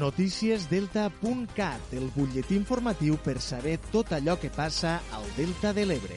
Noticiesdelta.cat, 0.00 1.90
el 1.92 2.06
butlletí 2.14 2.56
informatiu 2.56 3.18
per 3.20 3.36
saber 3.44 3.76
tot 3.92 4.14
allò 4.16 4.38
que 4.40 4.48
passa 4.48 4.94
al 5.12 5.26
Delta 5.36 5.74
de 5.76 5.84
l'Ebre. 5.84 6.16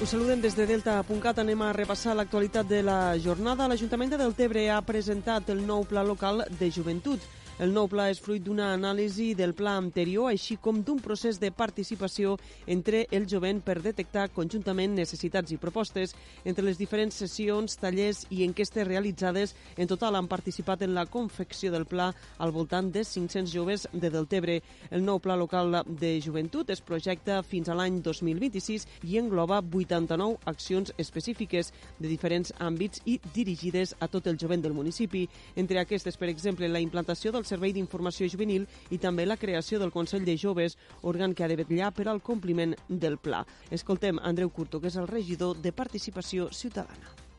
Us 0.00 0.08
saludem 0.14 0.40
des 0.40 0.56
de 0.56 0.64
Delta.cat. 0.64 1.42
Anem 1.42 1.60
a 1.60 1.74
repassar 1.76 2.14
l'actualitat 2.16 2.64
de 2.64 2.80
la 2.80 3.18
jornada. 3.20 3.68
L'Ajuntament 3.68 4.14
de 4.14 4.20
Deltebre 4.22 4.62
ha 4.72 4.80
presentat 4.80 5.52
el 5.52 5.60
nou 5.66 5.84
pla 5.84 6.00
local 6.00 6.40
de 6.56 6.70
joventut. 6.72 7.20
El 7.60 7.74
nou 7.76 7.90
pla 7.92 8.06
és 8.08 8.16
fruit 8.24 8.40
d'una 8.40 8.70
anàlisi 8.72 9.34
del 9.36 9.50
pla 9.52 9.74
anterior, 9.76 10.30
així 10.30 10.54
com 10.56 10.78
d'un 10.80 10.96
procés 11.04 11.36
de 11.36 11.50
participació 11.52 12.38
entre 12.64 13.02
el 13.12 13.26
jovent 13.28 13.58
per 13.60 13.74
detectar 13.84 14.30
conjuntament 14.32 14.94
necessitats 14.96 15.52
i 15.52 15.58
propostes. 15.60 16.14
Entre 16.48 16.64
les 16.64 16.80
diferents 16.80 17.18
sessions, 17.20 17.74
tallers 17.76 18.22
i 18.32 18.46
enquestes 18.46 18.86
realitzades, 18.88 19.52
en 19.76 19.90
total 19.90 20.16
han 20.16 20.30
participat 20.30 20.86
en 20.86 20.94
la 20.96 21.04
confecció 21.04 21.68
del 21.74 21.84
pla 21.84 22.06
al 22.38 22.54
voltant 22.54 22.88
de 22.94 23.02
500 23.04 23.52
joves 23.52 23.84
de 23.92 24.08
Deltebre. 24.08 24.56
El 24.88 25.04
nou 25.04 25.20
pla 25.20 25.36
local 25.36 25.82
de 25.84 26.14
joventut 26.24 26.72
es 26.72 26.80
projecta 26.80 27.42
fins 27.44 27.68
a 27.68 27.76
l'any 27.76 28.00
2026 28.00 28.88
i 29.04 29.20
engloba 29.20 29.60
89 29.60 30.40
accions 30.48 30.94
específiques 30.96 31.74
de 31.98 32.08
diferents 32.08 32.56
àmbits 32.56 33.04
i 33.04 33.20
dirigides 33.36 33.98
a 34.00 34.08
tot 34.08 34.32
el 34.32 34.40
jovent 34.40 34.64
del 34.64 34.72
municipi. 34.72 35.26
Entre 35.60 35.84
aquestes, 35.84 36.16
per 36.16 36.32
exemple, 36.32 36.72
la 36.72 36.80
implantació 36.80 37.36
del 37.36 37.49
Servei 37.50 37.74
d'Informació 37.76 38.28
Juvenil 38.30 38.68
i 38.94 38.98
també 39.02 39.26
la 39.26 39.38
creació 39.40 39.80
del 39.82 39.94
Consell 39.94 40.26
de 40.26 40.36
Joves, 40.38 40.78
òrgan 41.02 41.34
que 41.34 41.44
ha 41.44 41.50
de 41.50 41.58
vetllar 41.60 41.90
per 41.96 42.06
al 42.08 42.22
compliment 42.22 42.76
del 42.88 43.18
pla. 43.18 43.42
Escoltem 43.70 44.22
Andreu 44.22 44.50
Curto, 44.54 44.80
que 44.80 44.92
és 44.92 45.00
el 45.00 45.10
regidor 45.10 45.58
de 45.58 45.74
Participació 45.74 46.48
Ciutadana 46.52 47.29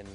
en, 0.00 0.08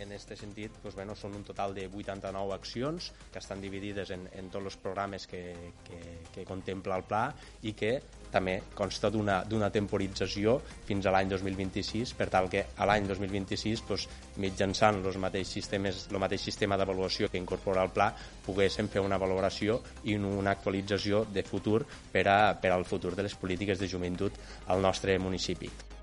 en 0.00 0.12
este 0.12 0.36
sentit 0.36 0.74
doncs, 0.82 0.96
bueno, 0.96 1.14
són 1.18 1.34
un 1.38 1.44
total 1.46 1.74
de 1.74 1.86
89 1.88 2.54
accions 2.54 3.10
que 3.32 3.40
estan 3.40 3.62
dividides 3.62 4.10
en, 4.14 4.26
en 4.32 4.50
tots 4.52 4.72
els 4.72 4.78
programes 4.80 5.26
que, 5.30 5.42
que, 5.86 6.00
que 6.34 6.44
contempla 6.48 6.98
el 7.00 7.06
pla 7.08 7.24
i 7.62 7.74
que 7.78 7.96
també 8.34 8.56
consta 8.74 9.10
d'una 9.14 9.70
temporització 9.74 10.56
fins 10.88 11.06
a 11.06 11.14
l'any 11.14 11.30
2026 11.30 12.14
per 12.18 12.28
tal 12.32 12.50
que 12.50 12.64
a 12.74 12.88
l'any 12.90 13.08
2026 13.10 13.84
doncs, 13.88 14.08
mitjançant 14.42 15.00
els 15.04 15.18
mateixos 15.22 15.54
sistemes, 15.60 16.06
el 16.10 16.18
mateix 16.22 16.42
sistema 16.42 16.78
d'avaluació 16.80 17.30
que 17.30 17.38
incorpora 17.38 17.84
el 17.86 17.94
pla 17.94 18.10
poguéssim 18.46 18.90
fer 18.90 19.04
una 19.04 19.20
valoració 19.22 19.80
i 20.04 20.18
una 20.18 20.56
actualització 20.56 21.24
de 21.30 21.46
futur 21.46 21.84
per, 22.12 22.26
a, 22.28 22.38
per 22.60 22.74
al 22.74 22.86
futur 22.88 23.14
de 23.14 23.28
les 23.28 23.38
polítiques 23.38 23.78
de 23.78 23.90
joventut 23.90 24.40
al 24.66 24.82
nostre 24.82 25.18
municipi. 25.18 25.93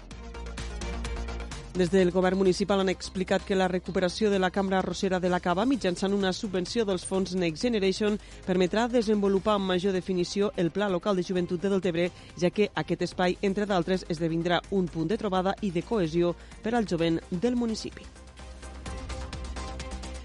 Des 1.82 1.90
del 1.90 2.12
govern 2.14 2.38
municipal 2.38 2.80
han 2.80 2.92
explicat 2.92 3.42
que 3.42 3.56
la 3.58 3.68
recuperació 3.68 4.30
de 4.30 4.38
la 4.38 4.52
cambra 4.54 4.78
arrossera 4.78 5.20
de 5.20 5.32
la 5.34 5.40
Cava 5.42 5.66
mitjançant 5.66 6.14
una 6.14 6.30
subvenció 6.32 6.86
dels 6.86 7.08
fons 7.10 7.34
Next 7.34 7.66
Generation 7.66 8.20
permetrà 8.46 8.86
desenvolupar 8.86 9.56
amb 9.58 9.72
major 9.74 9.98
definició 9.98 10.52
el 10.62 10.70
Pla 10.70 10.92
Local 10.94 11.18
de 11.18 11.26
Joventut 11.26 11.66
de 11.66 11.74
Deltebre, 11.74 12.12
ja 12.38 12.54
que 12.54 12.70
aquest 12.76 13.02
espai, 13.10 13.40
entre 13.42 13.66
d'altres, 13.66 14.06
esdevindrà 14.14 14.62
un 14.70 14.86
punt 14.86 15.10
de 15.10 15.18
trobada 15.18 15.56
i 15.62 15.74
de 15.74 15.82
cohesió 15.82 16.36
per 16.62 16.76
al 16.78 16.86
jovent 16.86 17.18
del 17.32 17.58
municipi. 17.58 18.06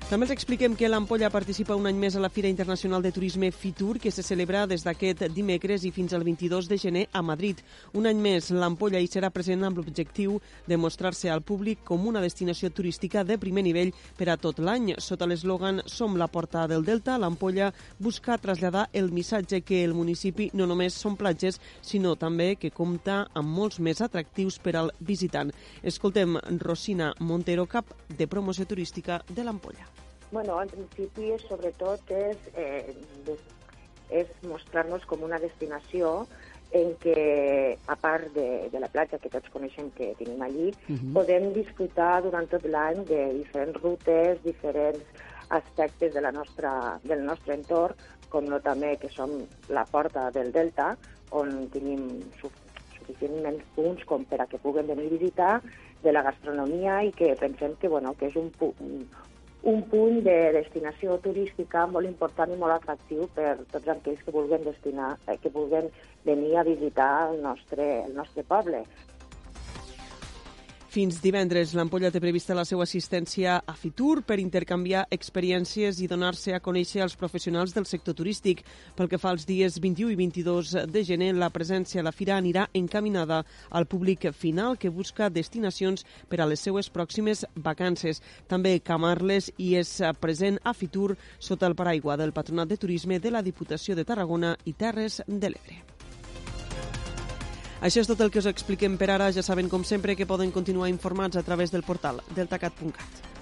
També 0.07 0.23
els 0.23 0.31
expliquem 0.31 0.77
que 0.79 0.87
l'Ampolla 0.87 1.33
participa 1.35 1.75
un 1.75 1.89
any 1.91 1.97
més 1.99 2.15
a 2.15 2.21
la 2.23 2.29
Fira 2.31 2.47
Internacional 2.47 3.03
de 3.03 3.11
Turisme 3.11 3.49
FITUR, 3.51 3.99
que 3.99 4.13
se 4.15 4.23
celebra 4.23 4.61
des 4.71 4.85
d'aquest 4.87 5.25
dimecres 5.35 5.83
i 5.83 5.91
fins 5.91 6.15
al 6.15 6.23
22 6.23 6.69
de 6.71 6.79
gener 6.79 7.03
a 7.11 7.25
Madrid. 7.27 7.59
Un 7.99 8.07
any 8.07 8.21
més, 8.23 8.53
l'Ampolla 8.55 9.01
hi 9.03 9.11
serà 9.11 9.33
present 9.35 9.67
amb 9.67 9.81
l'objectiu 9.81 10.37
de 10.71 10.79
mostrar-se 10.79 11.27
al 11.27 11.43
públic 11.43 11.83
com 11.83 12.07
una 12.07 12.23
destinació 12.23 12.71
turística 12.71 13.25
de 13.27 13.35
primer 13.43 13.67
nivell 13.67 13.91
per 14.15 14.31
a 14.31 14.39
tot 14.39 14.63
l'any. 14.63 14.93
Sota 15.03 15.27
l'eslògan 15.27 15.83
Som 15.91 16.15
la 16.15 16.31
porta 16.31 16.69
del 16.71 16.87
Delta, 16.87 17.19
l'Ampolla 17.19 17.73
busca 17.99 18.39
traslladar 18.39 18.87
el 18.93 19.11
missatge 19.11 19.65
que 19.67 19.83
el 19.83 19.99
municipi 19.99 20.53
no 20.55 20.71
només 20.71 20.95
són 20.95 21.19
platges, 21.19 21.59
sinó 21.83 22.15
també 22.15 22.53
que 22.55 22.71
compta 22.71 23.25
amb 23.35 23.59
molts 23.59 23.83
més 23.83 24.07
atractius 24.07 24.63
per 24.63 24.79
al 24.79 24.95
visitant. 25.01 25.51
Escoltem 25.83 26.39
Rosina 26.63 27.11
Montero, 27.19 27.67
cap 27.67 27.91
de 28.07 28.31
promoció 28.31 28.71
turística 28.71 29.25
de 29.35 29.43
l'Ampolla. 29.43 29.96
Bueno, 30.31 30.61
en 30.63 30.69
principi, 30.69 31.33
sobretot, 31.47 32.11
és, 32.11 32.37
eh, 32.55 32.95
és 34.11 34.27
mostrar-nos 34.43 35.05
com 35.07 35.23
una 35.23 35.39
destinació 35.39 36.27
en 36.75 36.93
què, 37.03 37.79
a 37.87 37.97
part 37.97 38.33
de, 38.35 38.69
de 38.73 38.81
la 38.83 38.91
platja 38.91 39.21
que 39.23 39.31
tots 39.31 39.51
coneixem 39.55 39.91
que 39.95 40.15
tenim 40.19 40.43
allí, 40.43 40.69
uh 40.71 40.95
-huh. 40.95 41.13
podem 41.15 41.53
disfrutar 41.53 42.23
durant 42.23 42.49
tot 42.51 42.65
l'any 42.65 43.05
de 43.05 43.33
diferents 43.35 43.81
rutes, 43.83 44.43
diferents 44.43 45.05
aspectes 45.49 46.13
de 46.15 46.21
la 46.21 46.33
nostra, 46.33 46.99
del 47.05 47.25
nostre 47.25 47.55
entorn, 47.55 47.95
com 48.29 48.45
no 48.45 48.61
també 48.61 48.97
que 48.99 49.09
som 49.09 49.31
la 49.69 49.85
porta 49.85 50.31
del 50.31 50.51
Delta, 50.53 50.97
on 51.31 51.69
tenim 51.71 52.23
su 52.41 52.51
suficientment 52.99 53.63
punts 53.75 54.05
com 54.05 54.25
per 54.25 54.41
a 54.41 54.47
que 54.47 54.59
puguen 54.59 54.87
venir 54.87 55.07
a 55.07 55.19
visitar, 55.19 55.63
de 56.03 56.13
la 56.13 56.23
gastronomia 56.23 57.03
i 57.05 57.13
que 57.13 57.35
pensem 57.41 57.75
que, 57.81 57.89
bueno, 57.89 58.15
que 58.15 58.27
és 58.27 58.37
un, 58.37 58.51
un 58.61 59.07
punt 59.91 60.21
de 60.23 60.37
destinació 60.55 61.17
turística 61.25 61.87
molt 61.91 62.07
important 62.07 62.53
i 62.55 62.59
molt 62.61 62.77
atractiu 62.77 63.27
per 63.35 63.57
tots 63.73 63.89
aquells 63.95 64.23
que 64.23 64.35
vulguin 64.37 64.63
destinar, 64.67 65.17
eh, 65.27 65.37
que 65.43 65.51
vulguin 65.51 65.91
venir 66.25 66.57
a 66.57 66.67
visitar 66.69 67.11
el 67.31 67.43
nostre, 67.43 68.05
el 68.05 68.15
nostre 68.15 68.45
poble. 68.47 68.85
Fins 70.97 71.19
divendres, 71.21 71.75
l'Ampolla 71.77 72.09
té 72.09 72.23
prevista 72.25 72.55
la 72.57 72.63
seva 72.65 72.87
assistència 72.87 73.59
a 73.69 73.73
Fitur 73.77 74.23
per 74.25 74.39
intercanviar 74.41 75.03
experiències 75.13 75.99
i 76.01 76.07
donar-se 76.09 76.55
a 76.57 76.61
conèixer 76.65 77.03
als 77.05 77.19
professionals 77.21 77.75
del 77.77 77.85
sector 77.85 78.15
turístic. 78.17 78.63
Pel 78.97 79.11
que 79.13 79.19
fa 79.21 79.35
als 79.35 79.45
dies 79.45 79.75
21 79.77 80.15
i 80.15 80.17
22 80.17 80.71
de 80.89 81.03
gener, 81.05 81.35
la 81.37 81.51
presència 81.53 82.01
a 82.01 82.07
la 82.07 82.15
fira 82.17 82.39
anirà 82.41 82.65
encaminada 82.73 83.43
al 83.69 83.85
públic 83.85 84.25
final 84.33 84.79
que 84.81 84.89
busca 84.89 85.29
destinacions 85.29 86.07
per 86.31 86.41
a 86.41 86.47
les 86.49 86.65
seues 86.65 86.89
pròximes 86.89 87.45
vacances. 87.57 88.23
També 88.49 88.79
Camarles 88.81 89.51
hi 89.59 89.75
és 89.77 89.99
present 90.17 90.57
a 90.65 90.73
Fitur 90.73 91.11
sota 91.37 91.69
el 91.69 91.77
paraigua 91.77 92.17
del 92.17 92.33
Patronat 92.33 92.73
de 92.73 92.81
Turisme 92.81 93.21
de 93.21 93.35
la 93.37 93.45
Diputació 93.45 94.01
de 94.01 94.09
Tarragona 94.09 94.57
i 94.65 94.73
Terres 94.73 95.21
de 95.29 95.53
l'Ebre. 95.53 95.96
Això 97.87 98.03
és 98.03 98.09
tot 98.11 98.19
el 98.25 98.33
que 98.35 98.41
us 98.43 98.49
expliquem 98.51 98.97
per 98.99 99.13
ara. 99.15 99.31
Ja 99.31 99.45
saben, 99.47 99.71
com 99.71 99.87
sempre, 99.87 100.17
que 100.19 100.27
poden 100.27 100.51
continuar 100.51 100.91
informats 100.91 101.39
a 101.39 101.47
través 101.47 101.71
del 101.71 101.87
portal 101.87 102.23
deltacat.cat. 102.35 103.36